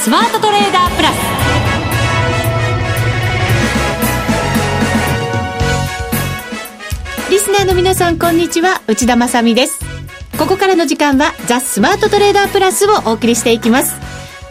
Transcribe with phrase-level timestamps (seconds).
[0.00, 1.16] スマートトレーダープラス。
[7.30, 8.80] リスナーの皆さんこんにちは。
[8.88, 9.78] 内田まさです。
[10.38, 13.92] ここからの時間はザ・スマートトレーダープラスをお送りしていきます。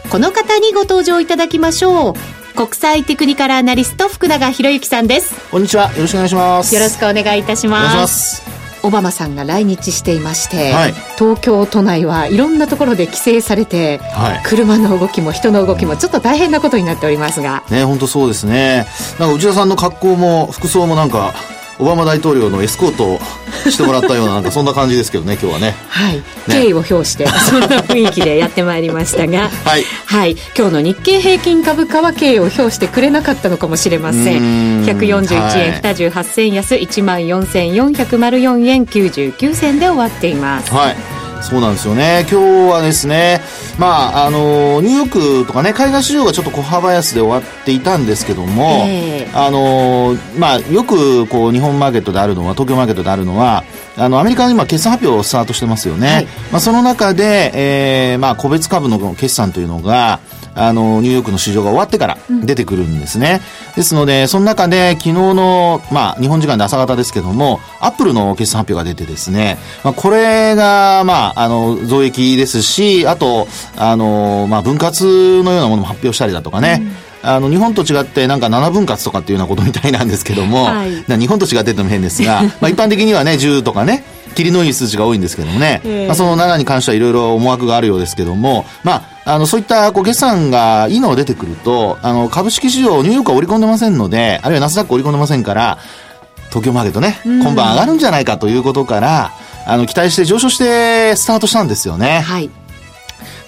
[0.08, 2.14] この方にご登場いただきましょう。
[2.54, 5.34] 国際テクニカルアナリスト福永博之さんです。
[5.50, 5.90] こんにちは。
[5.94, 6.72] よろしくお願いします。
[6.72, 10.94] よろしくお願いいたしますオバマさんが来日していまして、はい。
[11.18, 14.42] 東京都内はいろんなところで規制されて、はい。
[14.44, 17.62] 車の動きも人の動きもちょっと大変なことになっておりますが。
[17.70, 18.86] ね本当そうですね。
[19.18, 21.34] なんか内田さんの格好も服装もなんか
[21.80, 23.18] オバマ大統領のエスコートを
[23.68, 25.74] してもらったようななんかそんな感じですけどね今日はね。
[25.88, 29.50] はい、敬意を表して そんな雰囲気でやってまいりましたが。
[29.64, 29.84] はい。
[30.06, 34.82] はい、今日の日経平均株価は敬意を表してくれなかったのかもしれません。
[34.82, 34.84] ん。
[34.84, 35.18] 141
[35.58, 35.80] 円はい。
[35.80, 40.72] 28銭安1万4404円99銭で終わっています。
[40.72, 42.26] はいそうなんですよね。
[42.30, 43.40] 今日はですね
[43.78, 49.30] まああのニューヨークとかね海外市場がちょっと小幅安で終わっていたんですけども、ええ。
[49.34, 53.64] あのまあよくこう日本マーケットであるのは東京マーケットであるのは
[53.96, 56.24] あのアメリカは今決算発表をスタートしてますよね、はい。
[56.52, 60.20] まあ、その中で、えーまあ、個別株の決算というのが
[60.60, 63.40] あのニューヨークの市場が終わってから出てくるんですね、
[63.76, 76.82] ですのでその中で昨日の、まあ、日本時間で朝方ですけどもアップルの決算発表が出てですね、まあ、これが、まあ、あの増益ですしあとあの、まあ、分割のようなものも発表したりだとかね、
[77.22, 81.04] あの日本と違ってなんか7分割とかっていうようなことみたいなんですけども、はい。
[81.08, 86.06] な日本と違ってってのも変ですが、 まあ一般的にはね、10とかね、霧のいい数値が多いんですけどもね、ええ。
[86.06, 95.78] まあ、その7に関してはいろいろ思惑があるようですけども、まあ、あの、そういったこう決算がいいのが出てくると、あの、株式市場、ニューヨークは織り込んでませんので、あるいはナスダック織り込んでませんから、
[96.48, 99.32] 東京マーケットね、今晩上がるんじゃないかということから、
[99.66, 102.20] あの、期待して上昇してスタートしたんですよね。
[102.20, 102.50] はい。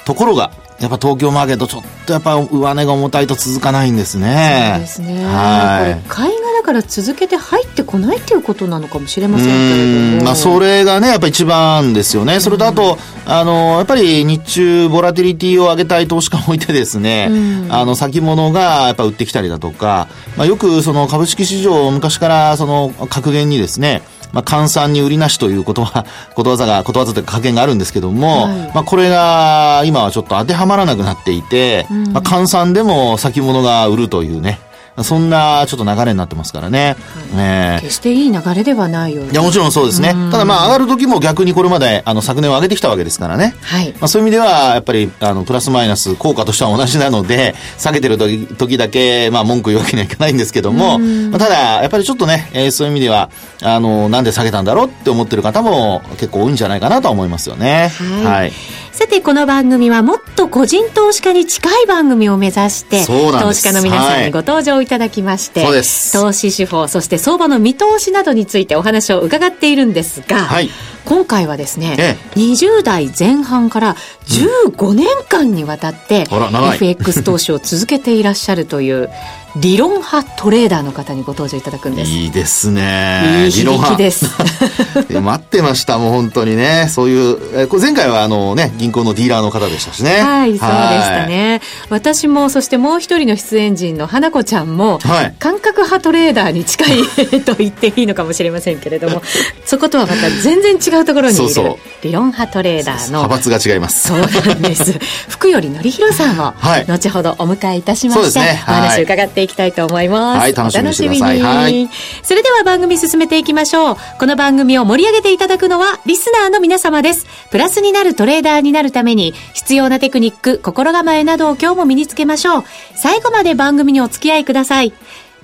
[0.05, 0.53] ところが、
[0.83, 4.73] やっぱ東京マーケットちょっとやっぱ上値が重たいと続かないんですね。
[4.75, 5.95] そうですね、はい。
[5.95, 12.41] これ買いがだから続けて入ってこないっていうことなのかもしれませんけれどもうんまあ、それがね、やっぱり一番ですよね。
[12.41, 26.05] それとあと、あの、やっぱり日中、ボラティリティを上げたい投資家もいてですね、うんあの、先物がやっぱ売ってきたりだとか、まあ、よくその株式市場、昔からその格言にですね、まあ、換算に売りなしということは、
[26.35, 28.71] ことわざが、ことわざというか格言があるんですけども、はい。
[28.75, 34.59] まあ、これが今はちょっと当てはまらなくなっていて、まあ、換算でも先物が売るというね、
[35.03, 36.97] そんなちょっと流れになってますからね。
[37.35, 37.83] ねえ。
[37.83, 40.15] 決していい流れではないよういや、もちろんそうですね。
[40.31, 43.55] ただまあ、上がる時も逆にこれまで、あの、昨年を上げてきたわけですからね。
[43.63, 43.93] はい。
[43.93, 53.31] まあ、そういう意味では、やっぱり、あの、プラスマイナス効果としては同じなので、下げてる時時だけ、まあ、文句言うわけにはいかないんですけども、まあ、ただ、やっぱりちょっとね、えーそういう意味では、
[53.63, 54.87] あの、なんで下げたんだろう？
[54.87, 57.91] って思ってる方も結構多いんじゃないかなとは思いますよね。
[58.25, 58.53] はい。
[58.93, 65.65] さて、この番組はもっと個人投資家に近い番組を目指して、投資家の皆さんにご登場いただきまして、
[66.13, 70.69] 投資手法、そして相場の見通しなどについてお話を伺っているんですが、はい
[71.05, 73.97] 今回はですね、え20代前半から
[74.27, 79.11] 15年間にわたって、FX 投資を続けていらっしゃるという、
[79.57, 82.11] 理論派トレーダーの方にご登場いただくんです。
[82.11, 83.45] いいですね。
[83.45, 84.25] いい響きです。
[85.13, 86.89] 待ってました、もう本当にね。
[86.89, 90.21] そういう、えーこれ前回はあのね、銀行のディーラーの方でしたしね。
[90.21, 91.29] はい、そうでしたはい。
[91.29, 91.61] ね。
[91.91, 97.03] 私も、そしてもう一人の出演陣の花子ちゃんも、はい感覚派トレーダーに近い
[97.43, 99.23] と言っていいのかもしれませんけれども、
[99.67, 104.09] そことはまた全然違うところにいる、そうそう理論派トレーダーの、派閥が違います。
[104.09, 104.99] そうなんです。
[105.29, 110.41] 福頼則弘さんを、はい後ほどお迎えいたしまして、そうですねお話はい伺っていきたいと思います。
[110.41, 111.89] はい楽しみにしてくださいはい
[112.23, 113.97] それでは番組進めていきましょう。
[114.19, 117.27] この番組を盛り上げていただくのは、リスナーの皆様です。
[117.51, 122.65] プラスになるトレーダーになるために、必要なテクニック、心構えなどを今日も身につけましょう。
[122.95, 124.93] 最後まで番組にお付き合いください。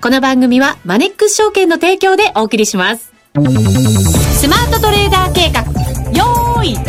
[0.00, 3.12] この番組は、マネックス証券の提供でお送りします。
[4.38, 5.62] スマートトレーダー計画、
[6.12, 6.84] よーい、ドン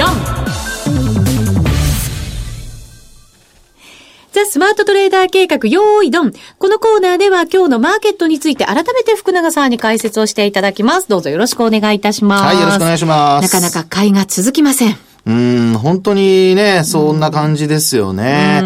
[4.32, 6.32] ザ・スマートトレーダー計画、よーいどん。
[6.32, 11.10] このコーナーでは今日のマーケットについて改めて福永さんに解説をしていただきます。
[11.10, 12.44] どうぞよろしくお願いいたします。
[12.46, 15.09] はいよろしくお願いしますなかなか買いが続きません。
[15.26, 18.62] うん、本当にね、そんな感じですよね。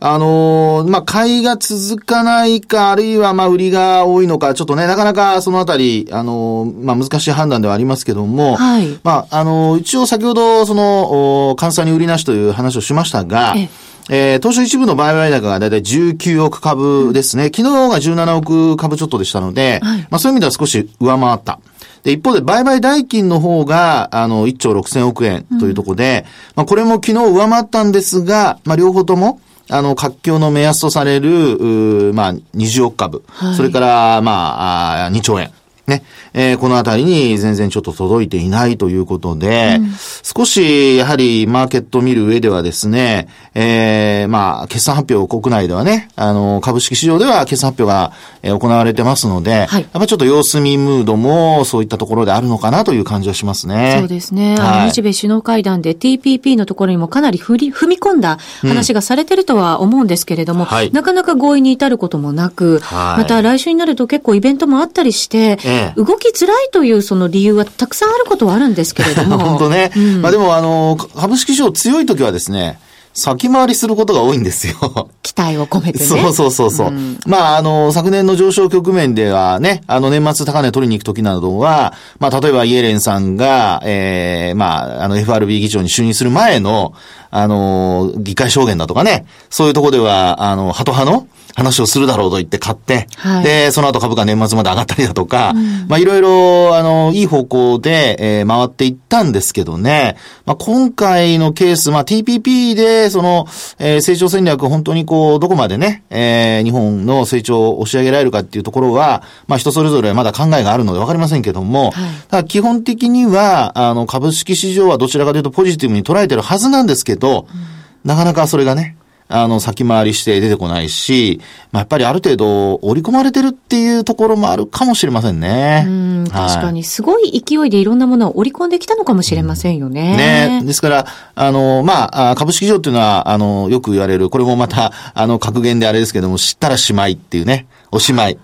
[0.00, 13.68] あのーまあ、買いが続かないか、あるいは、まあ、売りが多いのか、ちょっとね、なかなかそのあたり、あのーまあ、難しい判断ではありますけども、はいまあ、あのー一応先ほど、その、お監査に売りなしという話をしましたが、ええ
[14.08, 17.50] えー、東証一部の売買高がだいたい19億株ですね。
[17.54, 21.60] 昨日が17億株ちょっとでしたので、はいまあそういう意味では少し上回った。
[22.08, 26.24] で、一方で売買代金の方が、あの、1兆6000億円というところで、
[26.56, 35.52] まあこれも昨日上回ったんですが、まあ両方とも、あの、活況の目安とされる、まあ、20億株、はい、それから、まあ、あ2兆円。
[35.88, 36.04] ね、
[36.34, 39.92] えー、このあたりに全然ちょっと届いていないということで、うん、
[40.22, 48.12] 少しやはりマーケットを見る上ではですね、えー、まあ、決算発表国内ではね、あの、株式市場では決算発表が、
[48.42, 53.96] えー、行われてますので、はい、やっぱりちょっと様子見ムードもそういったところであるのかなという感じはしますね。
[53.98, 54.56] そうですね。
[54.56, 69.38] はい、日米首脳会談で TPP のところにもかなり踏み込んだ話がされてるとは思うんですけれども、うんはい、なかなか合意に至ることもなく、また来週になると結構イベントもあったりして、え動きづらいというその理由はたくさんあることはあるんですけれども。
[69.44, 69.90] 本当ね。
[69.96, 72.78] うん、まあでもあの、株式市場強い時はですね、
[73.18, 75.10] 先回りすることが多いんですよ。
[75.22, 76.04] 期待を込めてね。
[76.04, 76.88] そうそうそうそう。
[76.88, 86.94] うん、まあ、あの、昨年の上昇局面ではね、あの、年末高値取りに行く時などは、まあ、例えばイエレンさんが、ええー、まあ、あの、FRB 議長に就任する前の、
[87.30, 91.26] あの、議会証言だとかね、そういうところでは、あの、ハト派の、
[91.58, 100.16] 話をするだろうと言って買って、はい、で、その後株価年末まで上がったりだとか、うん、まあいろいろ、あの、いい方向で、えー、回っていったんですけどね、
[100.46, 103.46] まあ今回のケース、まあ TPP で、その、
[103.78, 111.92] えー、成長戦略本当にこう、どこまでね、えー、日本の成長を押し上げられるかっていうところは、まあ人それぞれまだ考えがあるのでわかりませんけども、はい、
[112.28, 118.97] ただ基本的には、あの、株式市場はどちらかというとポジティブに捉えてるはずなんですけど、うん、なかなかそれがね、
[119.28, 121.40] あの、先回りして出てこないし、
[121.70, 125.84] まあ、やっぱりある程度織り込まれてるっていうところもあるかもしれませんね。
[125.86, 130.12] うん、確かに、すごい勢いでいろんなものを織り込んできたのかもしれませんよね。
[130.12, 130.16] うん、
[130.60, 130.62] ね。
[130.64, 138.38] ですから、あの、まあ、株式市場っていうのは、あの、よく言われる、これもまた、あの、格言であれですけども、知ったらしまいっていうね、おしまい。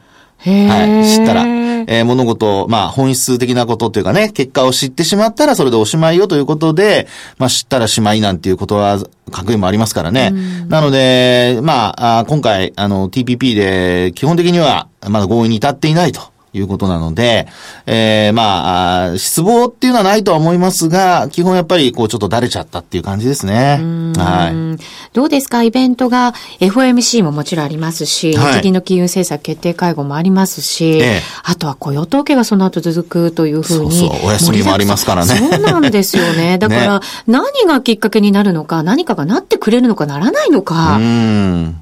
[0.45, 1.64] はい、知ったら。
[1.87, 7.07] えー、物事、まあ、本質的なことというかね、結果を知ってしまったらそれでおしまいよということで、
[7.39, 8.99] まあ、知ったらしまいなんていうことは、
[9.31, 10.33] 格言もありますからね。
[10.69, 16.34] なので、まあ、今回、あの、TPP で、基本的には、まだ合意に至っていないと。
[16.55, 17.49] いうことなので、
[17.87, 23.81] えー、まあ、失望っていうのはないとは思いますが、基本やっぱりこうちょっとだれちゃったっていう感じですね。
[24.17, 24.83] はい。
[25.13, 25.63] どうですか？
[25.63, 33.93] イベントが FOMC ももちろんありますし、はい、日銀の金融政策決定会合もありますし、ええ、あとは雇用統計がその後続くというふうに。
[33.93, 35.35] そうそう、お休みもありますからね。
[35.35, 36.59] そうなんですよね。
[36.63, 40.97] だから、ね、何がきっかけになるのか、何かがなってくれるのかならないのか。
[40.97, 41.81] うん。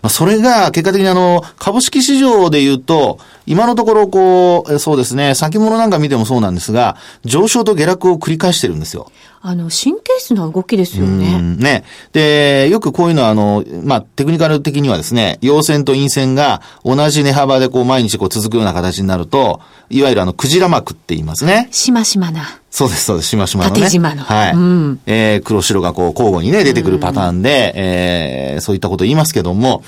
[0.00, 9.10] まあ、それが結果的にあの、株式市場で言うと、今のところこう、そうですね、先物なんか見てもそうなんですが、上昇と下落を繰り返してるんですよ。
[9.48, 11.40] あの、神経質な動きですよね。
[11.40, 11.84] ね。
[12.12, 21.68] で、よくこういうのは、あの、まあ、テクニカル的にはですね、陽線と陰線が同じ値幅でこう毎日こう続くような形になると、いわゆるあの、クジラ膜って言いますね。
[21.70, 22.58] しましまな。
[22.76, 23.28] そうです、そうです。
[23.28, 23.80] しましまのね。
[23.80, 24.22] 縦縞の。
[24.24, 24.52] はい。
[24.52, 29.82] うん、えー、黒白がこう交互にね、出てくるパターンで、うん、えー、そういったことを言いますけども、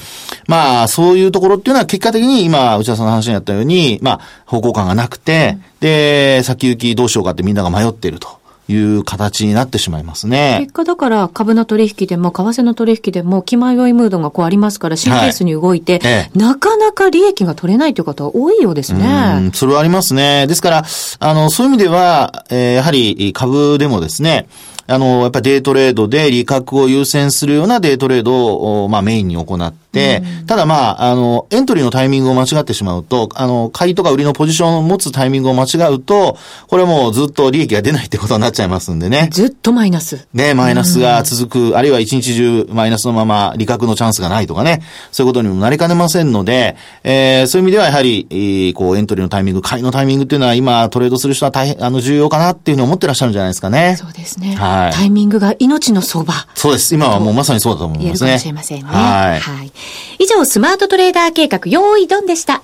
[0.46, 8.38] まあ、そういうところっていうのは結果的に今、内田さんの話にあったように、まあ、方向感がなくて、うん、で、先行きどうしようかってみんなが迷っていると。
[8.70, 10.58] いう形になってしまいますね。
[10.60, 19.50] 結果だから株の取引でも為替の取引でも気迷いムードがこうありますから神経質に動いて、はいええ、なかなか利益が取れないという方は多いようですね。
[19.54, 20.46] それはありますね。
[20.46, 20.84] ですから、
[21.18, 24.48] あの、そういう意味では、えー、やはり株でもですね、
[24.90, 36.36] あの、やっぱりデートレードで利確を優先するようなデートレードを、まあメインに行って、うん、ただまあ、あの、エントリーのタイミングを間違ってしまうと、あの、買いとか売りのポジションを持つタイミングを間違うと、
[36.68, 39.28] これもうずっと利益が出ないってことになっちゃいますんでね。
[39.32, 40.26] ずっとマイナス。
[40.32, 53.96] ね、マイナスが続く、あるいは一日中マイナスのまま利確のチャンスがないとかね、そういうことにもなりかねませんので、えー、そういう意味ではやはり、えー、こう、エントリーのタイミング、買いのタイミングっていうのは今トレードする人は大変、あの、重要かなっていうふうに思ってらっしゃるんじゃないですかね。
[53.98, 54.54] そうですね。
[54.54, 54.92] はい。
[54.92, 56.46] タイミングが命のそば。
[56.54, 56.94] そうです。
[56.94, 58.10] 今はもうまさにそうだと思いますね。
[58.10, 58.84] 言えるかもしれませんね。
[58.86, 59.40] はい。
[59.40, 59.72] はい。
[60.18, 62.62] 以上、スマートトレーダー計画、用意ドンでした。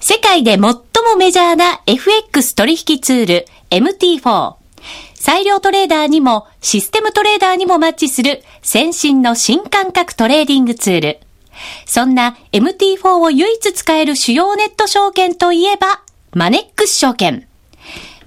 [0.00, 0.78] 世界で最も
[1.18, 4.54] メジャーな FX 取引ツール MT4。
[5.14, 11.20] 裁量トレーダーにもシステムトレーダーにもマッチする先進の新感覚トレーディングツール。
[11.86, 17.47] そんな MT4 を唯一使える主要ネット証券といえば、マネックス証券。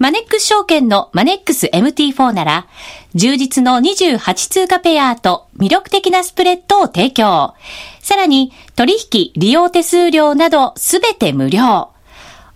[0.02, 2.68] マネックス証券のマネックス MT4 なら、
[3.14, 7.54] 充実の28通貨ペアと魅力的なスプレッドを提供。
[8.00, 11.92] さらに、取引、利用手数料などすべて無料。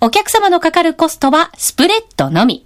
[0.02, 2.66] お客様のかかるコストはスプレッドのみ。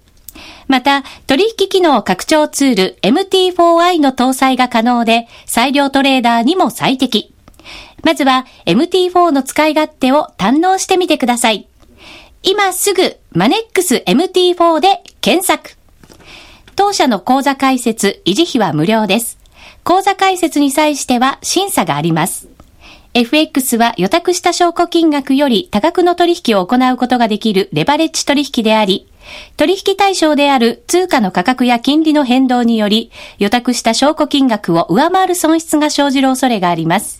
[0.66, 7.34] また、取引機能拡張ツール MT4i の搭載が可能で、裁量トレーダーにも最適。
[8.02, 11.69] まずは MT4 の使い勝手を堪能してみてください。
[12.42, 15.76] 今すぐマネックス MT4 で検索。
[16.74, 19.38] 当社の口座開設、維持費は無料です。
[19.84, 22.48] 口座開設に際しては審査があります。
[23.12, 29.06] FX は予託した証拠金額より多額の取引を行うことができるレバレッジ取引であり、
[29.58, 37.19] 取引対象である通貨の価格や金利の変動により、予託した証拠金額を上回る損失が生じる恐れがあります。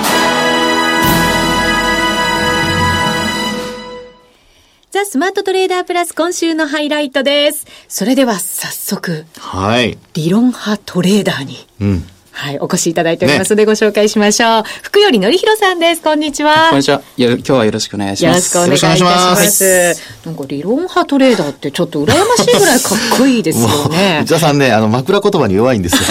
[4.91, 7.65] ザ・スマートトレーダープラス今週のハイライトです。
[7.87, 9.23] それでは早速。
[9.37, 9.97] はい。
[10.15, 11.65] 理論派トレーダーに。
[11.79, 12.03] うん。
[12.33, 14.63] はい、お越しいただいておりますので、ご紹介しましょう。
[14.81, 16.01] 福よりのりひろさんです。
[16.01, 16.69] こんにちは。
[16.69, 17.01] こんにちは。
[17.17, 18.55] 今日はよろしくお願いします。
[18.57, 20.01] よろしくお願いいたします。
[20.25, 24.21] なんか理論派トレーダーってちょっと羨ましいぐらいかっこいいですよね。
[24.23, 26.01] 内田さんね、あの、枕言葉に弱いんですよ。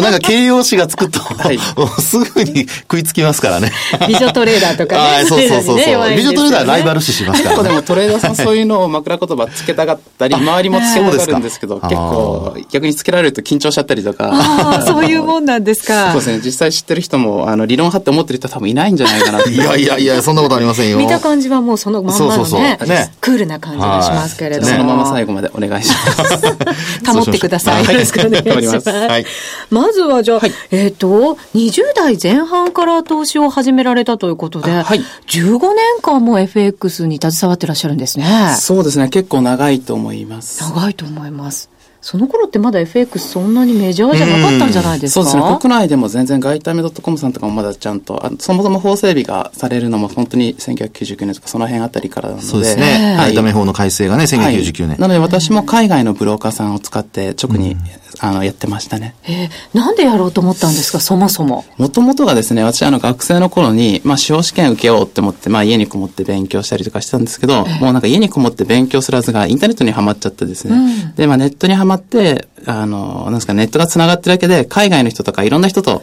[0.00, 1.58] なんか形容詞がつくと、はい、
[2.00, 3.72] すぐに食いつきますからね。
[4.06, 5.24] 美女トレーダーとかね。
[5.26, 7.62] そうそうそうそう、ね、美女トレーダーライバル視しますから、ね。
[7.62, 14.30] 結構でもトレーダーさんそういうのを枕言葉つけたかったり、周りもつけたがるんですけど、結構逆につけられると緊張しちゃったりとか。
[14.32, 16.12] ああ、そういうもんなんですか。
[16.12, 16.40] そうですね。
[16.44, 20.98] 実際知ってる人も、あの、理論派って思ってる人は多分いないんじゃないかな いやいやいや、そんなことありませんよ。
[20.98, 24.68] 見た感じはもうそのまんまのね、そうそうそうねクールな感じがしますけれども。
[24.68, 26.46] そのまま最後までお願いします。
[27.06, 27.84] 保ってください。
[27.84, 28.90] よろしくお願いします。
[28.90, 29.26] はい、
[29.70, 38.54] まずはじゃあ、はい、えっ、ー、と、20代前半から投資を始められたということで、はい、15年間も FX に携わってらっしゃるんですね。
[38.58, 39.08] そうですね。
[39.08, 40.62] 結構長いと思います。
[40.62, 41.75] 長いと思います。
[42.00, 45.58] その頃ってまだ FX そんなにメジャーじゃなかったんじゃないですか、そうですね。
[45.60, 52.46] 国内でも全然外為ドットコムさんとかもまだちゃんと、あそもそも法整備がされるのも本当に1999年とかその辺あたりからなので。
[52.46, 53.16] そうですね。
[53.18, 57.78] 外為法の改正がね、1999年、はい、なので私も海外のブローカーさんを使って直に、うん、
[58.18, 59.14] あのやってましたね。
[59.24, 61.64] えー、なんでやろうと思ったんですか、そもそも。
[61.76, 70.76] もともとがですね、私あの学生の頃に、まあ司法試験受けようって思って、まあ家にこもって勉強したりとかしてたんですけど、えー、もうなんか家にこもって勉強するはずがインターネットにはまっちゃってですね。
[70.76, 76.02] うん、で、まあネットにはまって、あの、なんですか、ネットが繋がってるだけで、海外の人とかいろんな人と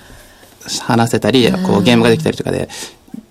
[0.81, 2.69] 話せたり、こうゲームができたりとかで、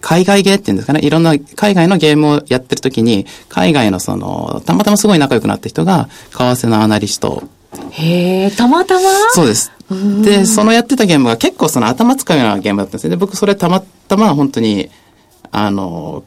[0.01, 7.45] 海外ゲーっていうんですかね、いろんな海外のゲームをやってるときに、海外のその、たまたますごい仲良くなった人が、為替のアナリスト
[7.93, 9.01] へえ、たまたま？
[9.33, 9.71] そうです。
[10.23, 13.11] で、そのやってたゲームが結構その頭使うようなゲームだったんですね。
[13.11, 14.91] で、僕それたまたま本当に、
[15.51, 16.25] あの、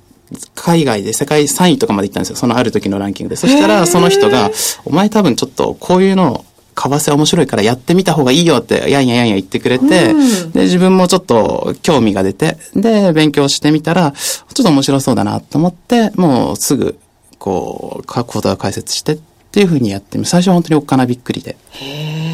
[0.53, 2.35] 海外で世界3位とかまで行ったんですよ。
[2.35, 3.35] そのある時のランキングで。
[3.35, 4.51] そしたら、その人が、
[4.85, 6.45] お前多分ちょっとこういうの、
[6.75, 10.13] 為替面白いからやってみた方がいいよって、やんややんや言ってくれて、
[10.53, 16.99] で、自分もちょっと興味が出て、で、勉強してみたら、ちょっと面白そうだなと思って、もうすぐ、
[17.39, 19.23] こう、各ことを解説してって
[19.59, 21.57] いうふうにやってみ、最初は本当におっかなびっくりで。
[21.71, 22.25] へー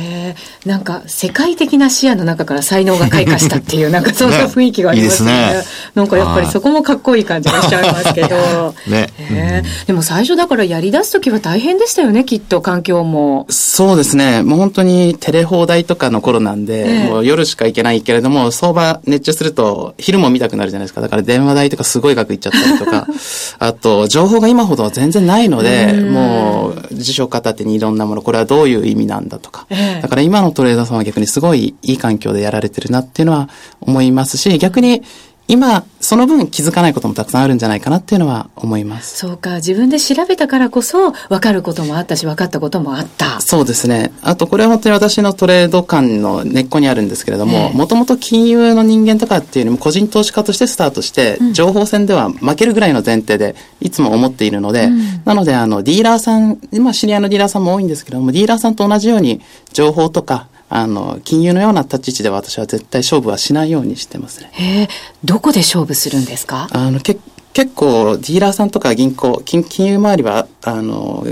[0.65, 5.31] なんか世界的な視野の中から才能が開花したっていう、 なんかそんな雰囲気がありますね。
[5.31, 5.63] ねね
[5.95, 8.75] なんかやっぱりそこもかっこいい感じがしちゃいますけど。
[8.87, 13.47] ね、えー、でも最初だからやり出す時は大変でしたよね、きっと環境も。
[13.49, 14.43] そうですね。
[14.43, 21.01] もう本当にテレ放題とかの頃なんで、えー、もう夜しか行けないけれども、相場熱中すると昼も見たくなるじゃないですか。
[21.01, 23.07] だから電話代とかすごい額いっちゃったりとか、
[23.57, 29.67] あと情報が今ほど全然ないので、もう辞書片手にいろんなもの、これはどういう意味なんだとか。
[29.69, 33.49] えー、だから今のトレーダーさんは逆にすごいいい環境でやられてるなっていうのは
[33.81, 35.03] 思いますし、逆に
[35.47, 39.17] 今、その分気づかないこともたくさんあるんじゃないかなっていうのは思います。
[39.17, 39.55] そうか。
[39.55, 43.41] 自分で調べたからこそ分かることもあったし、分かったこともあった。
[43.41, 44.13] そうですね。
[44.21, 59.41] あと、これは本当に私のトレード感の根っこにあるんですけれども、もともと金融の人間とかっていうよりも個人投資家としてスタートして、うん、情報戦では負けるぐらいの前提でいつも思っているので、うん、なので、あの、ディーラーさん、まあ、知り合いのディーラーさんも多いんですけども、ディーラーさんと同じように
[59.73, 64.49] 情報とか、あの、金融のような立ち位置で私は絶対勝負はしないようにしてますね。
[64.53, 64.87] へえ、
[65.25, 66.69] どこで勝負するんですか？
[66.71, 67.17] あの、け
[67.53, 71.25] 結構、ディーラーさんとか銀行、金金融周りは、あの、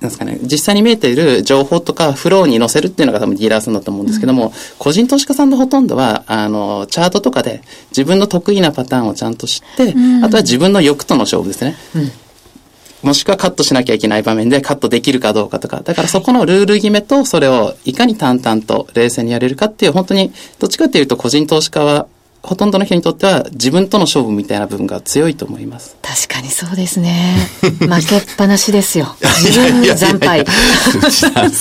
[0.00, 11.76] なんですかね、実際に見えている情報とかフローに載せるっていうのが多分ディーラーさんだと思うんですけども、うん、個人投資家さんのほとんどは、あの、チャートとかで自分の得意なパターンをちゃんと知って、うん、あとは自分の欲との勝負ですね。
[11.94, 12.10] うん
[13.02, 22.06] もしくはカットしなきゃいけない場面でカットできるかどうかとか、だからそこのルール決めとそれをいかに淡々と冷静にやれるかっていう、本当にどっちかっていうと個人投資家は
[22.42, 25.96] ほとんどの人にとっては自分との勝負みたいな部分が強いと思います。
[26.02, 27.36] 確かにそうですね。
[27.60, 29.14] 負けっぱなしですよ。
[29.20, 30.44] 自分惨敗。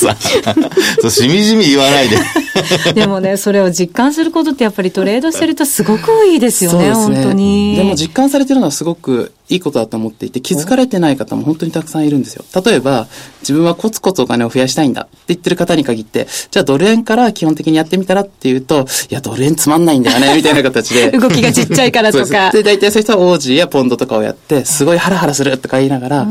[1.01, 2.17] そう、しみじみ言わないで。
[2.93, 7.75] でもね、それを実感することってやっぱりトレードしてるとすごくいいですよね、本当に。
[7.75, 12.45] でも実感されてるのはすごくいいことだと思っていて、気づかれてない方も本当にたくさんいるんですよ。
[12.63, 13.07] 例えば、
[13.41, 21.11] 自分はコツコツお金を増やしたいんだって言ってる方に限って、じゃあドル円から基本的にやってみたらっていうと、いや、ドル円つまんないんだよね、みたいな形で。
[21.11, 22.51] 動きがちっちゃいからとか。
[22.51, 26.27] で、大体そういう人はオージーやポンドとかをやって、すごいハラハラするとか言いながら、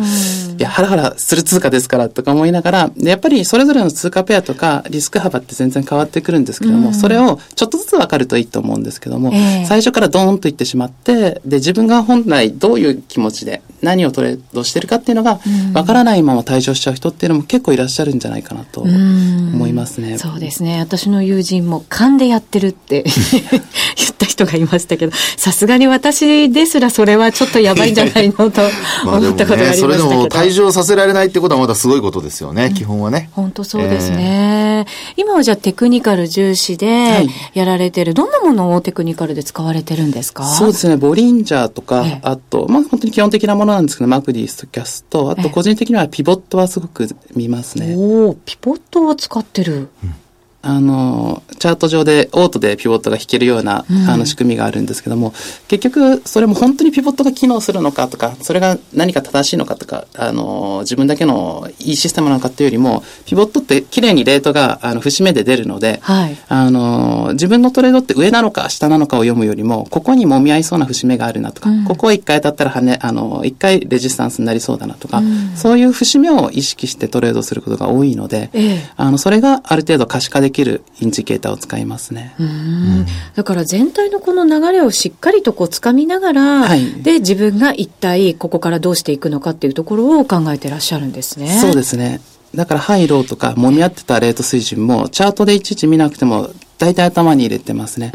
[0.59, 15.41] いや、ハラハラする通貨ですからとか思いながら、やっぱりそれぞれの通貨ペアとかリスク幅って全然変わってくるんですけども、それをちょっとずつ分かるといいと思うんですけども、えー、最初からドーンといってしまって、で、自分が本来どういう気持ちで何をトレードしてるかっていうのが
[15.73, 20.15] 分からないまま退場しちゃう人っていうのも結構いらっしゃるんじゃないかなと思いますね。
[20.15, 20.79] うそうですね。
[20.81, 23.05] 私の友人も勘でやってるって
[23.97, 28.63] 言った人がいましたけど、さすがに私ですらそれはちょっとやばいんじゃないのと
[29.05, 29.89] 思ったことがありましたけど。
[29.89, 33.31] ね、それでも退場させられないってことはまだすごいことですよね、うん、基本はね。
[33.33, 34.87] 本当そうですね。
[34.87, 40.45] えー、今はじゃあテクニカル重視でやられてる、はい、どんなものをテクニカルで使われてるんですか？
[40.45, 47.95] そうですね、ボリンジャーとか、あと、まあ本当に基本的なものなんですけど、 MACD、ストキャス、あと個人的にはピボットはすごく見ますね。
[47.97, 49.89] おおピボットを使ってる。
[50.03, 50.15] うん
[50.61, 55.33] あの、チャート上でオートでピボットが引けるような、うん、あの仕組みがあるんですけども、
[55.69, 82.35] 結局それも本当にピボットが機能するのかとか、それが何か正しいのかとか、あの、自分だけのいいシステムなのかっていうよりも、ピボットって綺麗にレートがあの節目で出るので、はい、あの、自分のトレードって上なのか下なのかを読むよりも、ここに揉み合いそうな節目があるなとか、うん、ここは一回当たったら跳ね、あの、一回レジスタンスになりそうだなとか、うん、そういう節目を意識してトレードすることが多いので、ええ、あの、それがある程度可視化できるインジケーターを使いますね。
[82.39, 91.59] うんだから全体のこの流れをしっかりとこう掴みながら、はい、で自分が一体ここからどうしていくのかっていうところを考えてらっしゃるんですね。
[91.61, 92.21] そうですね。
[92.55, 98.13] だからハイローとか揉み合ってたレート水準もチャートでいちいち見なくても大体頭に入れてますね。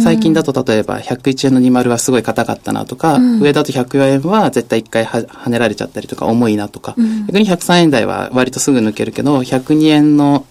[0.00, 10.46] 最近だと例えば101円の20はすごい硬かったなとか、うん、上だと104円は絶対1回は跳ねられちゃったりとか重いなとか、うん、逆に103円台は割とすぐ抜けるけど、102円の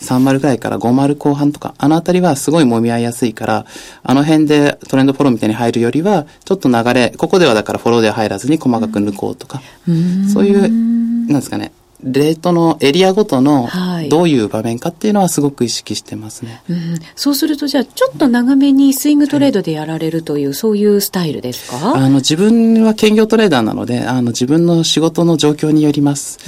[0.00, 3.66] 30ぐらいから50後半とか、あのあたりはすごい揉み合いやすいから、
[4.02, 9.92] あの辺でトレンドフォローみたいに入るよりは、ちょっと流れ、ここではだからフォローでは入らずに細かく抜こうとか、う
[10.28, 13.68] そういう、なんですかね、レートのエリアごとの
[14.08, 21.96] どういう場面かっていうのはすごく意識してますね、はいうん、そうするとじゃあちょっと長めにスイングトレードでやられるという、はい、そういうスタイルですか？
[21.96, 26.38] あの自分は兼業トレーダーなのであの自分の仕事の状況によります、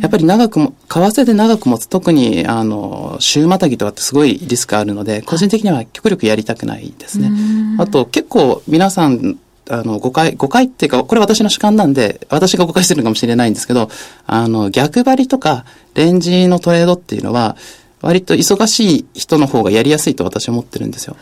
[0.00, 7.30] やっぱり長くも為替で長く持つ特にあの週またぎとかってすごいリスクあるので個人的には極力やりたくないですね、
[7.78, 13.90] あと結構皆さんあの、誤解、誤解っていうか、これ私の主観なんで、私が誤解してるのかもしれないんですけど、
[14.26, 17.56] あの、逆張りとか、レンジのトレードっていうのは、
[18.02, 21.16] 割と忙しい人の方がやりやすいと私は思ってるんですよ。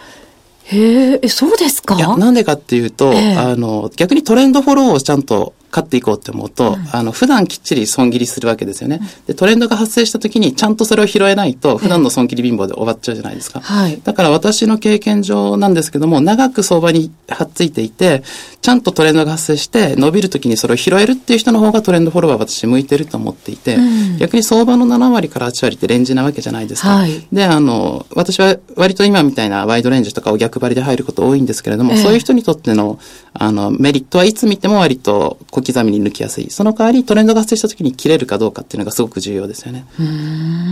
[0.65, 1.95] へえ、そうですか？
[1.95, 9.01] いや、なんでかっていうと、えー、あの、逆にトレンドフォローをちゃんと勝っていこうって思うと、うん、あの、普段きっちり損切りするわけですよね。
[9.27, 13.61] で、トレンドが発生した時にちゃんとそれを拾えないと、普段の損切り貧乏で終わっちゃうじゃないですか。
[13.61, 14.01] はい。
[14.05, 18.23] だから私の経験上なんですけども、長く相場にはっついていて、
[18.63, 26.97] ちゃんとトレンドが発生して、伸びる時にそれを拾えるっていう人の方がトレンドフォローは私向いてると思っていて、うん、逆に相場の7割から8割ってレンジなわけじゃないですか。
[26.97, 27.27] はい。
[27.33, 32.99] で、あの、私は割と今みたいなワイドレンジとかを逆張りで入ること多いんですけれども、えー、そういう人にとっての、
[33.33, 36.51] あの、メリットはいつ見ても割と小刻みに抜きやすい。
[36.51, 39.87] その代わりトレンドが発生した時に切れるかどうかっていうのがすごく重要ですよね。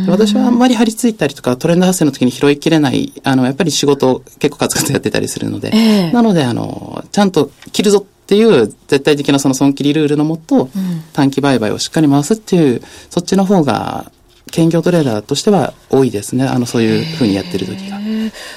[0.09, 14.11] 私はあんまり張り付いたりとかトレンド発生の時に拾いきれない、あの、やっぱり仕事を結構カツカツやってたりするので、えー、なので、あの、ちゃんと切るぞっていう絶対的なその損切りルールのもと、うん、短期売買をしっかり回すっていう、そっちの方が
[14.53, 16.45] 兼業トレーダーとしては多いですね。
[16.45, 17.99] あの、そういうふうにやってる時が。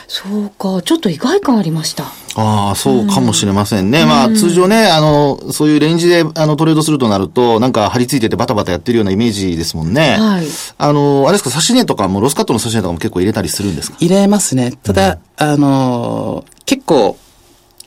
[0.07, 0.81] そうか。
[0.81, 2.05] ちょっと意外感ありました。
[2.37, 4.01] ああ、そうかもしれませんね。
[4.01, 10.17] うん、まあ、通常ね、あの、そういうレンジで、あの、トレードするとなると、なんか張り付いててバタバタやってるようなイメージですもんね。
[10.19, 10.45] はい。
[10.77, 13.97] あの、あれですか、指値とかも、ロスカットの指値とかも結構入れたりするんですか？
[13.99, 14.73] 入れますね。
[14.83, 17.17] ただ、うん、あの、結構、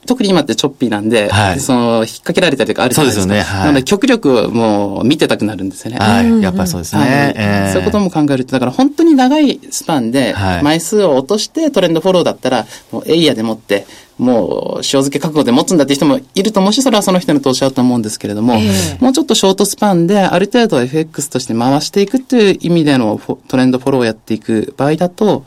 [0.08, 3.30] 特に今ってチョッピーなんで、はい、その、引っ掛けられたりとかあるじゃないですか。
[3.30, 3.60] そうですよね。
[3.60, 5.98] はい、なので、極力もう見てたくなるんですよね。
[5.98, 6.42] はい。
[6.42, 7.00] やっぱりそうですね。
[7.00, 13.86] はいえー、そういうことも考えると、だから本当に長いスパンで、枚数を落としてトレンドフォローだったら、もうエイヤでもって、
[14.18, 25.44] もう塩漬け覚悟で持つんだっていう人もいると思うし、それはその人の投資だと思うんですけれども、えー、もうちょっとショートスパンである程度 FX として回していくっていう意味でのトレンドフォローをやっていく場合だと、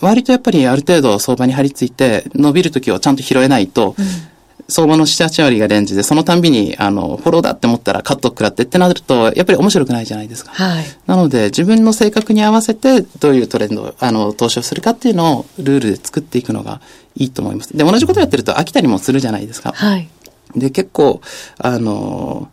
[0.00, 3.94] 割とやっぱりある程度相場に張り付いて、伸びるときをちゃんと拾えないと、
[4.68, 10.52] 相場の7、8割がレンジで、そのたんびに、あの、フォローだって思ったらカット食らってってなると、やっぱり面白くないじゃないですか。
[10.52, 10.84] はい。
[11.06, 16.82] なので、自分の性格に合わせて、どういうトレンド、あの、投資をするかっていうのを、ルールで作っていくのが
[17.16, 17.74] いいと思います。
[17.74, 19.72] で、同じことやってると飽きたりもするじゃないですか。
[19.74, 20.08] はい。
[20.54, 21.22] で、結構、
[21.58, 22.48] あの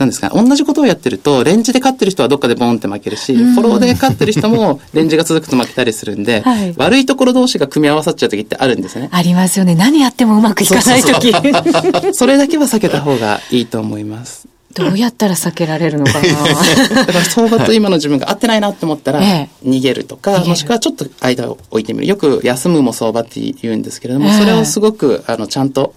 [0.00, 9.10] なんですか、同じことをやってると、レンジで勝ってる人はどっかでボンって負けるし、フォローで勝ってる人も、レンジが続くと負けたりするんで、はい悪いところ同士が組み合わさっちゃう時ってあるんですね。
[9.12, 9.74] ありますよね。
[9.74, 11.32] 何やってもうまくいかないとき。
[12.16, 14.48] それだけは避けた方がいいと思います。
[14.72, 16.20] どうやったら避けられるのかな
[16.94, 22.06] だから相場と今の自分が合ってないなって思ったら、ええ逃げるとか、もしくはちょっと間を置いてみる。
[22.06, 25.94] よく休むも相場って言うんですけれども、ええそれをすごく、あの、ちゃんと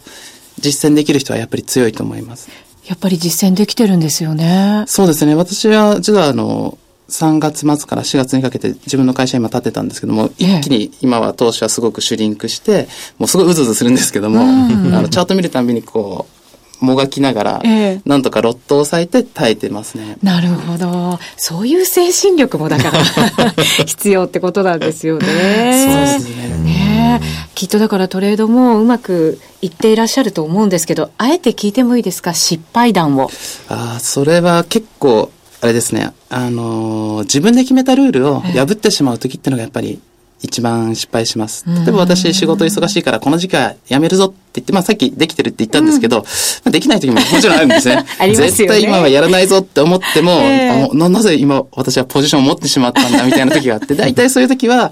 [0.59, 2.49] 実践できる人はやっぱり強いと思います。
[2.85, 4.83] やっぱり実践できてるんですよね。
[4.87, 5.35] そうですね。
[5.35, 6.77] 私は、実はあの、
[7.09, 12.87] 3月末から4月にかけて自分の会社今建てたんですけども、ええ一気に今は投資はすごくシュリンクして、
[13.19, 16.42] もうすごいうずうずするんですけども、あの、チャート見るたびにこう、
[16.83, 20.17] もがきながら、ええなんとかロットを抑えて耐えてますね。
[20.21, 21.19] なるほど。
[21.37, 23.53] そういう精神力もだから
[23.85, 26.17] 必要ってことなんですよね。
[26.17, 26.57] そうですね。
[26.63, 32.33] ねえきっとだからトレードもうまくいっていらっしゃると思うんですけど、あえて聞いてもいいですか？
[32.33, 33.29] 失敗談を。
[33.69, 36.11] ああ、それは結構、あれですね。
[36.29, 39.99] あのー自分で決めたルールを破ってしまう時っていうのがやっぱり
[40.41, 41.63] 一番失敗します。
[41.67, 46.25] 例えば私仕事忙しいからこの時期は辞めるぞって言って、まあさっきできてるって言ったんですけど、ま
[46.65, 48.05] あできない時ももちろんあるんですね。
[48.19, 54.91] ありますよね絶対今はやらないぞって思っても、ええあななぜ今私はポジションを持ってしまったんだみたいな時があって、 大体そういう時は、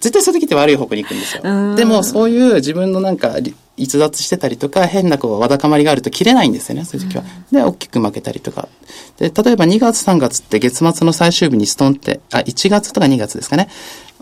[0.00, 1.76] 絶対そういう時って悪い方向に行くんですようん。
[1.76, 7.24] でもそういう自分のなんかり逸脱してたりとか、変なこうわだかまりがあると切れないんですよね、そういう時は。
[7.50, 8.68] で、大きく負けたりとか。
[9.18, 13.68] で、例えば2月3月って月末の最終日にストンって、あ、1月とか2月ですかね、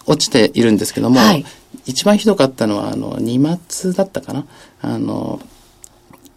[0.06, 1.44] 落ちているんですけども、はい
[1.86, 4.44] 一番ひどかったのは、あの、2月だったかな？
[4.82, 5.40] あの、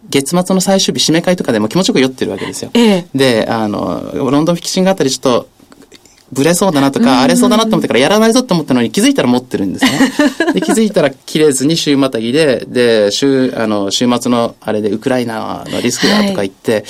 [0.08, 2.70] 月末の最終日締め会とかでも気持ちよく酔ってるわけですよ。
[2.74, 3.06] ええ。
[3.14, 5.48] で、あの、ロンドンフィキシンがあったりちょっと、
[6.32, 9.90] ブレそうだなとか、荒れそうだなと思ってからやらないぞって思ったのに気づいたら持ってるんですね。
[10.54, 16.84] で、気づいたら切れずに週またぎで、で、週、あの、週末のあれでウクライナのリスクだとか言って、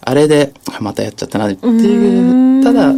[0.00, 2.94] あれで、あまたやっちゃったなっていう、ただ、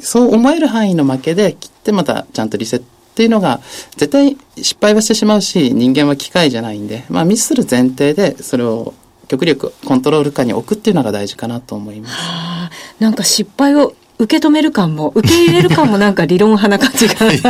[0.00, 2.84] そう思える範囲の負けで切ってまたちゃんとリセット
[3.20, 3.60] っていうのが、
[3.98, 8.94] 絶対失敗はしてしまうし、人間は機械じゃないんで、まあミスする前提で、それを
[9.28, 12.14] 極力コントロール下に置くっていうのが大事かなと思います。
[12.18, 17.42] あーなんか失敗を受け止める感も、受け入れる感もなんか理論派な感じがし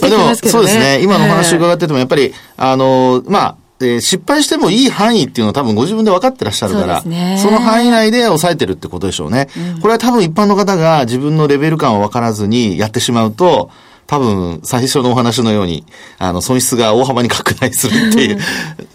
[0.00, 0.60] てきでもますけどね。
[0.60, 1.00] そうですね。
[1.00, 9.48] 今のお話伺ってても、やっぱり、あの、まあ、えー失敗してもいい範囲っていうのは多分ご自分で分かってらっしゃるから、そねその範囲内で抑えてるってことでしょうね。
[9.80, 13.70] これは多分一般の方が自分のレベル感を分からずにやってしまうと、
[14.08, 15.84] 多分最初のお話のように、
[16.16, 18.38] あの、損失が大幅に拡大するっていう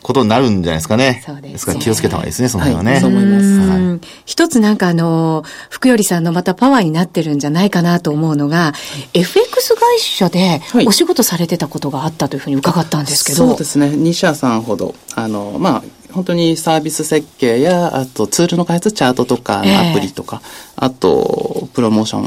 [0.01, 1.21] ことになるんじゃないですかね。
[1.23, 2.91] そうですねから気をつけた方がいいですね、その辺はね。
[2.93, 8.73] はいそう思いますうん一つなんかあの、福頼さんのまたパワーになってるんじゃないかなと思うのが、
[9.13, 13.49] FX 会社ではいお仕事されてたことがあったというふうに伺ったんですけど。
[13.49, 13.85] そうですね。
[13.85, 20.41] 2社さんほど、あの、まあ、本当にサービス設計や、あとツールの開発、チャートとか、ええアプリとか、
[20.75, 22.19] あと、プロモーショ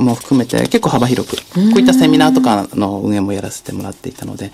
[0.00, 1.42] ンも含めて結構幅広く、こ
[1.76, 4.50] ういったセミナーとかの運営もやらせてもらっていたので、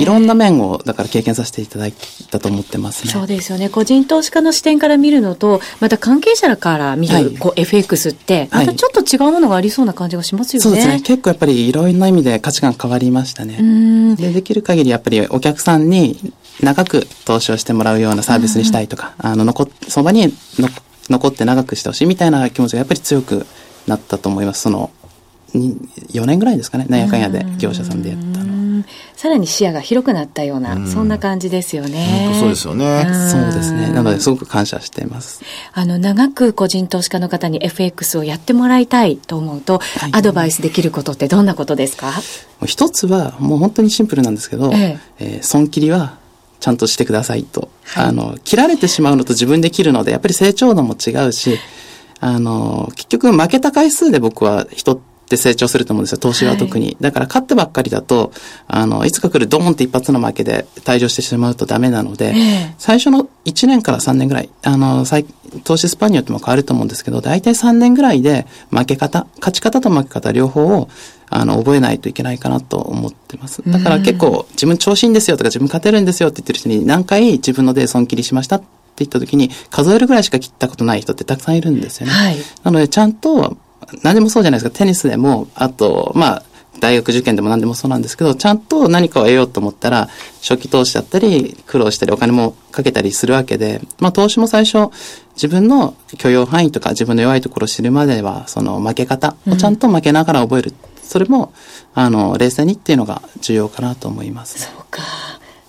[0.00, 1.94] いろんな面を、だから経験させていただい
[2.30, 3.12] たと思ってますね。
[3.12, 3.68] そうですよね。
[3.68, 10.62] 個人投資家の視点から見るのと、また関係者から見る、はいこう FX って、まはいたちょっと違うものがありそうな感じがしますよね。
[10.62, 11.00] そうですね。
[11.00, 13.60] 結構やっぱりいろんな意味で価値観変わりましたね。
[13.60, 16.32] んで、できる限りやっぱりお客さんに
[16.64, 20.26] 長く投資をしてもらうようなサービスにしたいとか、あの、残っ、そばに
[20.58, 20.68] の
[21.10, 23.46] 残って長くしてほしいみたいな気持ちがやっぱり強く
[23.86, 24.62] なったと思います。
[24.62, 24.90] その、
[25.52, 25.76] に
[26.12, 26.86] 4年ぐらいですかね。
[26.88, 28.44] なんやかんやで業者さんでやったの。
[28.44, 28.64] うん
[29.16, 32.36] さらに視野が広くなったような、そんな感じですよね。
[32.38, 33.88] そうですよねんそうですね。
[33.90, 35.40] なので、すごく感謝しています。
[35.72, 42.08] あの、長く個人投資家の方に FX をやってもらいたいと思うと、はいアドバイスできることってどんなことですか？
[42.08, 42.12] も
[42.64, 46.18] う一つは、もう本当にシンプルなんですけど、ええー損切りは
[46.60, 47.68] ちゃんとしてくださいと。
[47.84, 51.58] はいあの、切られてしまうのと自分で切るので、やっぱり成長度も違うし、
[52.20, 56.18] あの、結局負けた回数で僕は人って成長すると思うんですよ。
[56.18, 56.96] 投資は特に。
[57.00, 58.32] だから勝ってばっかりだと、
[58.66, 62.38] あの、いつか来るドーンって一発の負けで退場してしまうとダメなので、え
[62.70, 65.26] え最初の1年から3年ぐらい、あの、最
[65.62, 70.88] 投資スパンによっても変わると思うんですけど、大体3年ぐらいで負け方、勝ち方と負け方両方を、
[71.30, 73.62] あの、覚えないといけないかなと思ってます。
[73.66, 78.66] だから結構、自分調子いいんですよとか、自分勝てるんですよって言ってる人に何回自分ので損切りしましたって
[78.98, 82.12] 言った時に、数えるぐらいしか切ったことない人ってたくさんいるんですよね。
[82.12, 83.56] はいなので、ちゃんと、
[84.02, 84.76] 何でもそうじゃないですか。
[84.76, 86.42] テニスでも、あと、まあ、
[86.80, 90.08] 大学受験でも何でもそうなんですけど、ちゃんと何かを得ようと思ったら、
[90.42, 94.90] 初期投資だったり、苦労したり、お金もかけたりするわけで、まあ投資も最初、
[95.34, 100.70] 自分の許容範囲とか自分の弱いところを知るまでは、その負け方をちゃんと負けながら覚える。
[100.70, 101.52] うん、それも、
[101.94, 105.02] あの、冷静にっていうのが重要かなと思います、ね、そうか。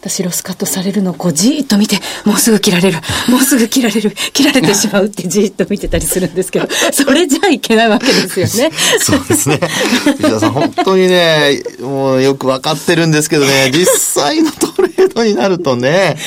[0.07, 8.75] 私ロスカットされるのをこうじーっと見て、もうすぐ切られる、もうすぐ切られる、切られてしまうってじーっと見てたりするんですけど、 それじゃいけないわけですよね。
[8.99, 9.59] そうですね。
[10.19, 16.17] 石田さん、本当にね、もうよくわかってるんですけどね、実際のトレードになるとね、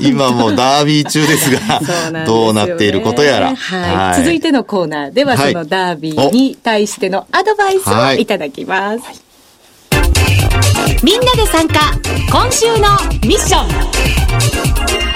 [0.00, 3.56] 今もうダービー中ですが、すね、どうなっていることやら。
[3.56, 3.96] はい。
[3.96, 9.04] はい、続いてのコーナーでは、そのダービーに対してのアドバイスをいただきます。
[9.04, 9.31] はい
[11.02, 11.92] みんなで参加。
[12.30, 15.11] 今週のミッション。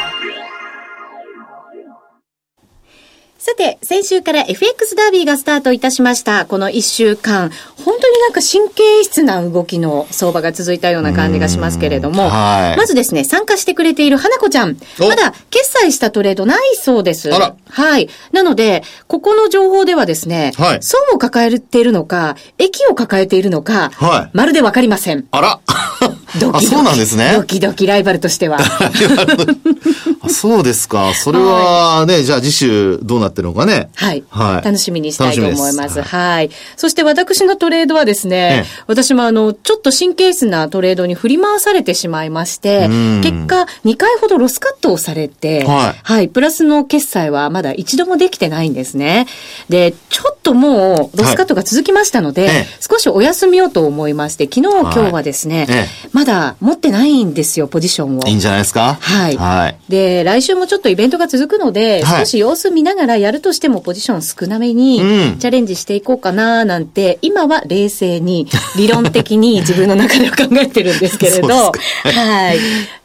[3.47, 6.47] さて、先週から FX ダービーがスタートいたしました。
[6.47, 17.31] この1週間、本当になんか神経質な動きの相場が続いたような感じがしますけれども、まずですね、参加してくれている花子ちゃん、まだ決済したトレードないそうです。
[17.31, 18.09] はい。
[18.33, 25.25] なので、ここの情報ではですね、はい、損を抱えているのか、益を抱えているのか、はい、まるでわかりません。
[25.31, 25.61] あら
[26.01, 26.67] ドキドキ。
[26.67, 27.33] そうなんですね。
[27.35, 28.59] ドキドキライバルとしては。
[30.29, 31.15] そうですか。
[31.15, 33.91] それはね、じゃあ次週どうなってるのかね。
[33.95, 34.25] はい。
[34.29, 34.65] はい。
[34.65, 36.03] 楽しみにしたいと思います。
[36.03, 36.51] はい。
[36.77, 42.89] そして私のトレードはですね、私もあの、ちょっと神経質なトレードに振り回されてしまいまして、
[43.23, 46.29] 結果2回ほどロスカットをされて、はい、はい。
[46.29, 49.27] プラスの決済はまだ一度もできてないんですね。
[49.69, 55.67] で、ちょっともうロスカットが続きましたので、はい、少しお休みをと思いまして、昨日、今日はですね、
[56.13, 58.27] まだ持ってないんですよ、ポジションを。
[58.27, 58.97] いいんじゃないですか？
[59.01, 59.37] はい。
[59.37, 59.77] はい。
[59.89, 64.99] で、来週もちょっとイベントが続くので、少し様子見ながらやるとしてもポジション少なめに
[65.41, 71.49] チャレンジしていこうかななんて、今は冷静に、理論的に自分の中では考えてるんですけれど、
[72.05, 72.59] はい。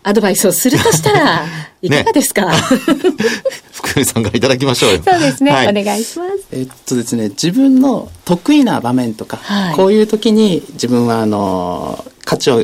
[0.04, 1.46] アドバイスをするとしたら、
[1.82, 2.58] いかがですか、ね、
[3.74, 6.48] 福井さんからいただきましょうそうですね、はい、お願いします。
[6.52, 12.64] えっとですね、自分の得意な場面とか、はい、こういう時に自分はあの、価値を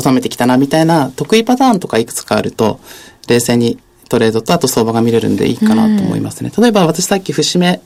[0.00, 2.80] 収めてきたなみたいな得意パターンとかいくつかあると、
[3.28, 6.52] 冷静にトレードとあと相場が見れるんでいいかなと思いますね。
[6.56, 7.80] 例えば私さっき節目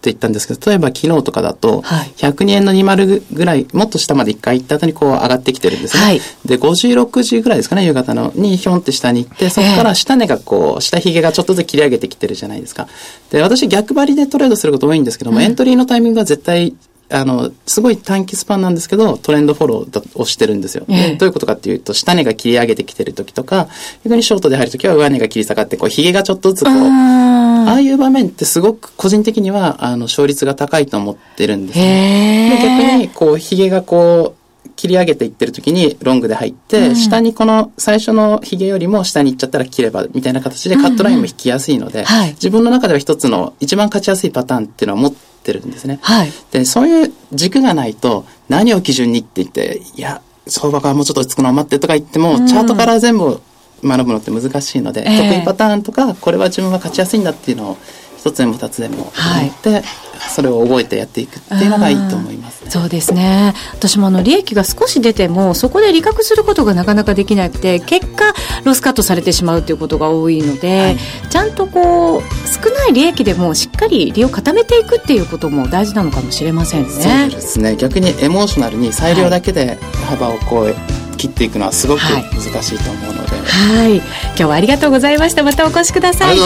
[0.00, 6.02] って言ったんですけど、例えば昨日とかだと、102円の20ぐらい、もっと下まで1回行った後にこう上がってきてるんですね。
[6.02, 12.88] はい、で、56時ぐらいですかね、夕方の、にひょんって下に行って、そこから下値がこう、下髭がちょっとずつ切り上げてきてるじゃないですか。
[13.30, 16.74] で、私逆張りでトレードすること多いんですけども、うん、エントリーのタイミングは絶対
[17.10, 20.84] あの、すごい短期スパンなんですけど、トレンドフォローをしてるんですよ。
[20.88, 23.68] えどういうことかっていうと、下値が切り上げてきてる時とか、
[24.04, 32.56] 逆にショートで入る時は上値が切り下がって、こう、髭がちょっとずつこう、ああいう場面ってすごく個人的には、あの、勝率が高いと思ってるんですね。
[32.56, 34.40] で逆に、こう、髭がこう、
[34.76, 41.98] 切り上げていってる時にロングで入って、うん、下にこの最初のヒゲよりも下に行っちゃったら切ればみたいな形でカットラインも引きやすいので、うん。
[42.00, 45.98] うんはい、自分の中では一つの一番勝ちやすいパターンっていうのは持ってるんですね。
[46.02, 53.40] はい、で、そういう軸がないと何を基準にって言って、いや、相場がもうちょっと落ち着くのを待ってとか言っても、チャートから全部
[53.82, 57.78] 学ぶのって難しいので、えー、得意パターンとか、これは自分は勝ちやすいんだっていうのを
[58.20, 58.96] 一つでも二つでも。
[58.96, 59.12] 思っ
[59.62, 59.84] て、はい、
[60.28, 63.54] それを覚えてやっていくっていうのがいいと思います、ね、そうですね。
[63.72, 70.98] 私もあの利益が少し出てもそこで利確することがなかなかできなくて結果ロスカットされてしまうということが多いので、はい、
[71.30, 76.88] ちゃんとこう少ない利益でもしっかり利を固めていくっていうことも大事なのかもしれませんね。
[76.90, 77.76] そうですね。
[77.76, 80.74] 逆にエモーショナルに裁量だけで幅をこう、
[81.20, 85.42] 切っていくのはすごく難しいと思うので、はい、今日はありがとうございました。
[85.42, 86.36] またお越しください。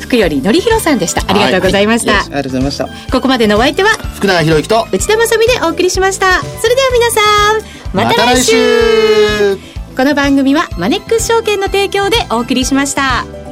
[0.00, 1.22] 福頼則弘さんでした。
[1.28, 3.90] ありがとうございました、はい、ありがとうございましたここまでのお相手は？
[3.90, 6.40] 福永博之と内田まさでお送りしました。
[6.40, 7.20] それでは皆さ
[7.58, 9.56] んまた来週,、
[9.96, 13.43] この番組はマネックス証券の提供でお送りしました。